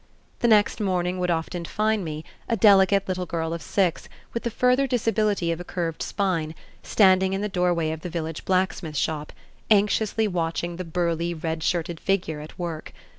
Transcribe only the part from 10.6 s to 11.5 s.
the burly,